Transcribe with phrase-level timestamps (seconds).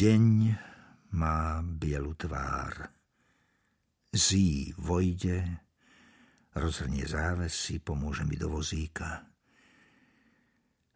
[0.00, 0.56] Deň
[1.12, 2.88] má bielu tvár.
[4.08, 5.44] Zí vojde,
[6.56, 9.28] rozhrnie závesy, pomôže mi do vozíka.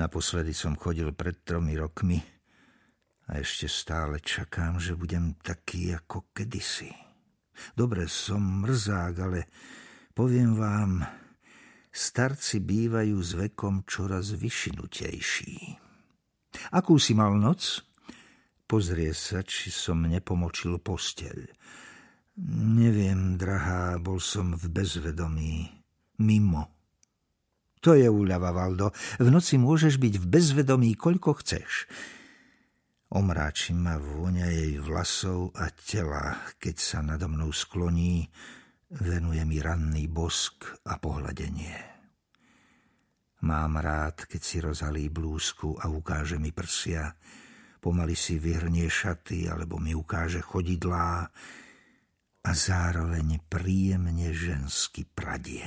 [0.00, 2.16] Naposledy som chodil pred tromi rokmi
[3.28, 6.88] a ešte stále čakám, že budem taký ako kedysi.
[7.76, 9.44] Dobre, som mrzák, ale
[10.16, 11.04] poviem vám,
[11.92, 15.84] starci bývajú s vekom čoraz vyšinutejší.
[16.72, 17.84] Akú si mal noc?
[18.66, 21.46] Pozrie sa, či som nepomočil posteľ.
[22.76, 25.70] Neviem, drahá, bol som v bezvedomí.
[26.18, 26.76] Mimo.
[27.86, 28.90] To je úľava, Valdo.
[29.22, 31.86] V noci môžeš byť v bezvedomí, koľko chceš.
[33.14, 38.26] Omráči ma vôňa jej vlasov a tela, keď sa nado mnou skloní,
[38.90, 41.94] venuje mi ranný bosk a pohľadenie.
[43.46, 47.14] Mám rád, keď si rozhalí blúzku a ukáže mi prsia,
[47.78, 51.30] pomaly si vyhrnie šaty alebo mi ukáže chodidlá,
[52.46, 55.66] a zároveň príjemne žensky pradie.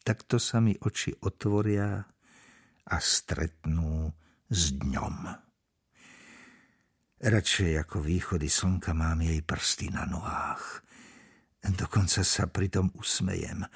[0.00, 2.00] Takto sa mi oči otvoria
[2.86, 4.08] a stretnú
[4.48, 5.16] s dňom.
[7.20, 10.80] Radšej ako východy slnka mám jej prsty na nohách.
[11.60, 13.68] Dokonca sa pritom usmejem.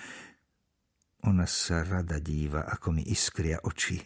[1.29, 4.01] Ona sa rada díva, ako mi iskria oči.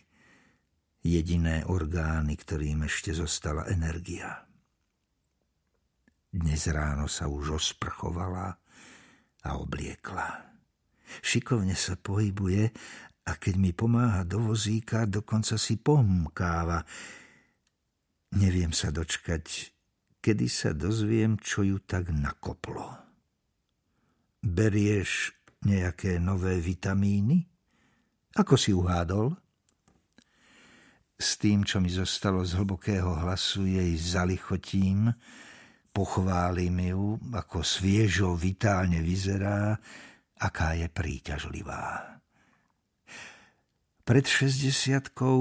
[1.04, 4.40] Jediné orgány, ktorým ešte zostala energia.
[6.32, 8.56] Dnes ráno sa už osprchovala
[9.44, 10.48] a obliekla.
[11.20, 12.72] Šikovne sa pohybuje
[13.28, 16.80] a keď mi pomáha do vozíka, dokonca si pomkáva.
[18.40, 19.76] Neviem sa dočkať,
[20.24, 22.96] kedy sa dozviem, čo ju tak nakoplo.
[24.40, 25.36] Berieš
[25.68, 27.44] nejaké nové vitamíny?
[28.40, 29.43] Ako si uhádol?
[31.14, 35.14] S tým, čo mi zostalo z hlbokého hlasu, jej zalichotím,
[35.94, 39.78] Pochválim ju, ako sviežo vitálne vyzerá,
[40.42, 42.18] aká je príťažlivá.
[44.02, 45.38] Pred šesťdesiatkou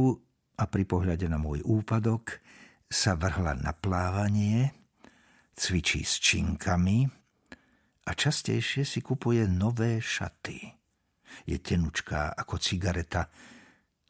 [0.61, 2.37] a pri pohľade na môj úpadok
[2.85, 4.77] sa vrhla na plávanie,
[5.57, 7.09] cvičí s činkami
[8.05, 10.69] a častejšie si kupuje nové šaty.
[11.49, 13.25] Je tenučká ako cigareta,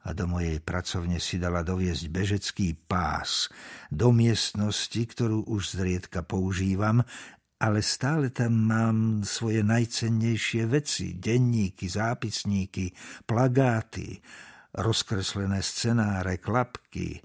[0.03, 3.47] a do mojej pracovne si dala doviesť bežecký pás
[3.87, 7.07] do miestnosti, ktorú už zriedka používam,
[7.63, 12.91] ale stále tam mám svoje najcennejšie veci, denníky, zápisníky,
[13.23, 14.19] plagáty,
[14.75, 17.23] rozkreslené scenáre, klapky,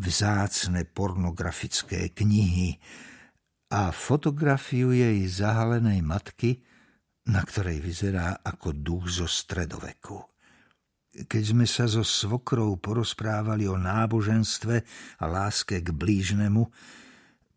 [0.00, 2.80] vzácne pornografické knihy
[3.68, 6.64] a fotografiu jej zahalenej matky,
[7.28, 10.35] na ktorej vyzerá ako duch zo stredoveku.
[11.24, 14.76] Keď sme sa so svokrou porozprávali o náboženstve
[15.16, 16.68] a láske k blížnemu,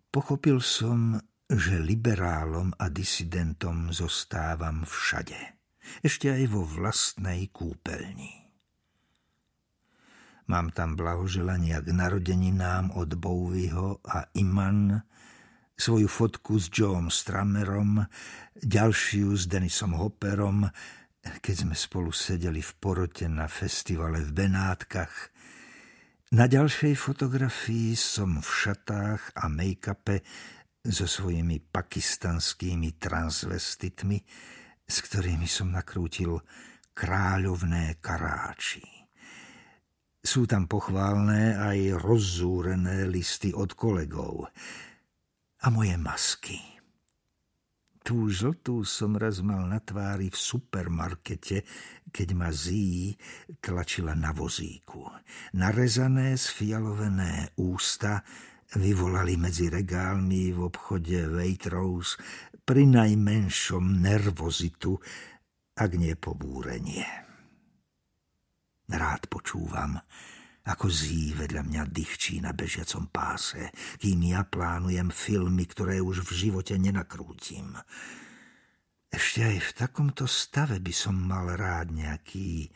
[0.08, 1.20] pochopil som,
[1.52, 5.60] že liberálom a disidentom zostávam všade.
[6.00, 8.48] Ešte aj vo vlastnej kúpeľni.
[10.50, 15.04] Mám tam blahoželania k narodeninám od Bowieho a Iman,
[15.78, 18.02] svoju fotku s Joeom Stramerom,
[18.58, 20.66] ďalšiu s Denisom Hopperom,
[21.38, 25.30] keď sme spolu sedeli v porote na festivale v Benátkach.
[26.34, 30.26] Na ďalšej fotografii som v šatách a make-upe
[30.82, 34.18] so svojimi pakistanskými transvestitmi,
[34.90, 36.42] s ktorými som nakrútil
[36.98, 38.86] kráľovné karáči.
[40.20, 44.50] Sú tam pochválne aj rozzúrené listy od kolegov
[45.62, 46.60] a moje masky–
[48.10, 51.62] Tú žltú som raz mal na tvári v supermarkete,
[52.10, 53.14] keď ma Zí
[53.62, 55.06] tlačila na vozíku.
[55.54, 58.26] Narezané sfialovené ústa
[58.82, 62.18] vyvolali medzi regálmi v obchode Waitrose
[62.66, 64.98] pri najmenšom nervozitu,
[65.78, 67.06] ak nie pobúrenie.
[68.90, 70.02] Rád počúvam,
[70.70, 76.32] ako zí vedľa mňa dychčí na bežiacom páse, kým ja plánujem filmy, ktoré už v
[76.46, 77.74] živote nenakrútim.
[79.10, 82.70] Ešte aj v takomto stave by som mal rád nejaký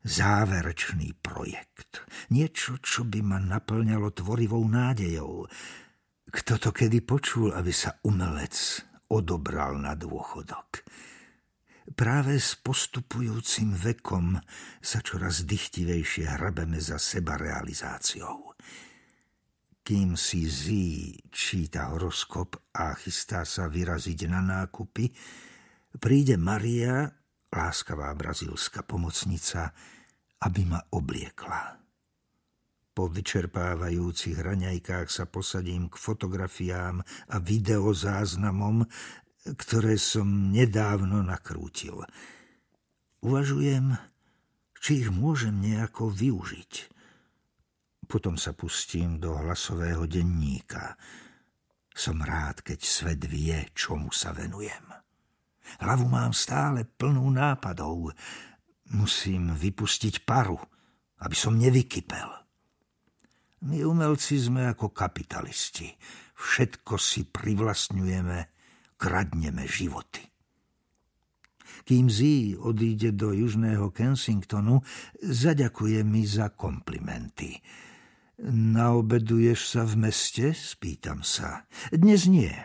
[0.00, 2.00] záverečný projekt.
[2.32, 5.44] Niečo, čo by ma naplňalo tvorivou nádejou.
[6.24, 8.80] Kto to kedy počul, aby sa umelec
[9.12, 10.73] odobral na dôchodok?
[11.92, 14.40] Práve s postupujúcim vekom
[14.80, 18.56] sa čoraz dychtivejšie hrabeme za seba realizáciou.
[19.84, 25.12] Kým si Zí číta horoskop a chystá sa vyraziť na nákupy,
[26.00, 27.04] príde Maria,
[27.52, 29.76] láskavá brazílska pomocnica,
[30.40, 31.84] aby ma obliekla.
[32.94, 38.86] Po vyčerpávajúcich raňajkách sa posadím k fotografiám a videozáznamom,
[39.44, 42.00] ktoré som nedávno nakrútil.
[43.20, 43.92] Uvažujem,
[44.80, 46.72] či ich môžem nejako využiť.
[48.08, 50.96] Potom sa pustím do hlasového denníka.
[51.92, 54.92] Som rád, keď svet vie, čomu sa venujem.
[55.80, 58.12] Hlavu mám stále plnú nápadov.
[58.92, 60.60] Musím vypustiť paru,
[61.24, 62.28] aby som nevykypel.
[63.64, 65.88] My umelci sme ako kapitalisti.
[66.36, 68.53] Všetko si privlastňujeme,
[69.04, 70.24] kradneme životy.
[71.84, 74.80] Kým Zí odíde do južného Kensingtonu,
[75.20, 77.60] zaďakuje mi za komplimenty.
[78.48, 80.56] Naobeduješ sa v meste?
[80.56, 81.68] Spýtam sa.
[81.92, 82.56] Dnes nie.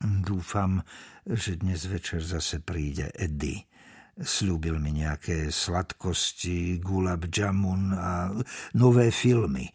[0.00, 0.80] Dúfam,
[1.28, 3.68] že dnes večer zase príde Eddie
[4.14, 8.30] Slúbil mi nejaké sladkosti, gulab jamun a
[8.78, 9.66] nové filmy.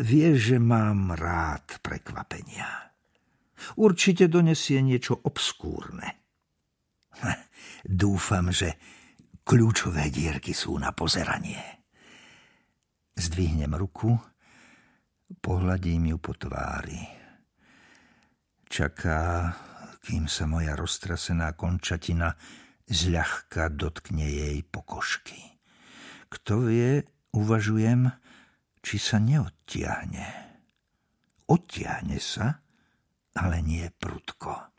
[0.00, 2.91] Vie, že mám rád prekvapenia.
[3.78, 6.22] Určite donesie niečo obskúrne.
[7.82, 8.76] Dúfam, že
[9.42, 11.82] kľúčové dierky sú na pozeranie.
[13.12, 14.16] Zdvihnem ruku,
[15.42, 17.02] pohľadím ju po tvári.
[18.72, 19.52] Čaká,
[20.00, 22.32] kým sa moja roztrasená končatina
[22.88, 25.60] zľahka dotkne jej pokožky.
[26.32, 27.04] Kto vie,
[27.36, 28.08] uvažujem,
[28.80, 30.24] či sa neodtiahne.
[31.52, 32.61] Odtiahne sa,
[33.36, 34.72] ale nie prudko.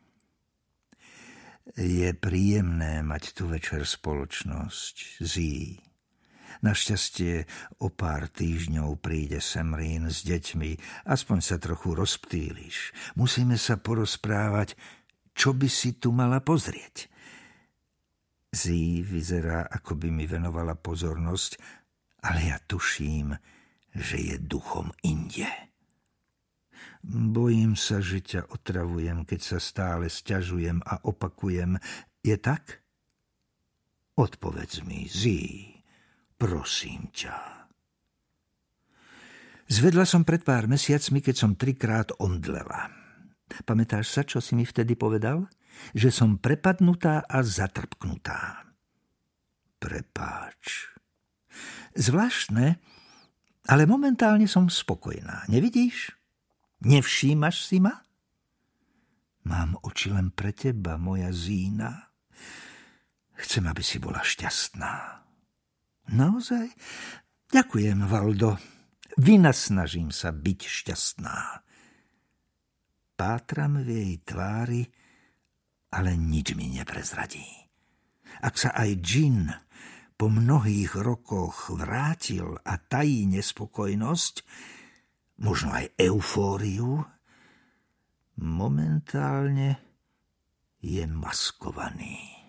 [1.80, 5.80] Je príjemné mať tu večer spoločnosť, zí.
[6.62, 7.50] Našťastie
[7.82, 12.94] o pár týždňov príde Semrín s deťmi, aspoň sa trochu rozptýliš.
[13.18, 14.78] Musíme sa porozprávať,
[15.34, 17.10] čo by si tu mala pozrieť.
[18.54, 21.58] Zí vyzerá, ako by mi venovala pozornosť,
[22.22, 23.34] ale ja tuším,
[23.98, 25.50] že je duchom inde.
[27.04, 31.76] Bojím sa, že ťa otravujem, keď sa stále sťažujem a opakujem.
[32.24, 32.80] Je tak?
[34.16, 35.68] Odpovedz mi, Zí,
[36.40, 37.68] prosím ťa.
[39.68, 42.94] Zvedla som pred pár mesiacmi, keď som trikrát omdlela.
[43.68, 45.50] Pamätáš sa, čo si mi vtedy povedal?
[45.94, 48.70] že som prepadnutá a zatrpknutá.
[49.82, 50.94] Prepáč.
[51.94, 52.80] Zvláštne,
[53.68, 55.46] ale momentálne som spokojná.
[55.52, 56.16] Nevidíš?
[56.84, 57.96] Nevšímaš si ma?
[59.48, 62.12] Mám oči len pre teba, moja zína.
[63.40, 65.24] Chcem, aby si bola šťastná.
[66.12, 66.68] Naozaj?
[67.52, 68.60] Ďakujem, Valdo.
[69.20, 71.38] Vynasnažím sa byť šťastná.
[73.14, 74.84] Pátram v jej tvári,
[75.94, 77.46] ale nič mi neprezradí.
[78.44, 79.48] Ak sa aj džin
[80.18, 84.36] po mnohých rokoch vrátil a tají nespokojnosť,
[85.44, 87.04] možno aj eufóriu,
[88.40, 89.78] momentálne
[90.80, 92.43] je maskovaný.